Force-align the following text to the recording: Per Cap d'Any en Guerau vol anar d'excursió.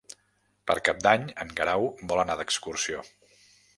Per 0.69 0.75
Cap 0.87 1.03
d'Any 1.07 1.27
en 1.45 1.53
Guerau 1.59 1.85
vol 2.13 2.23
anar 2.25 2.39
d'excursió. 2.41 3.05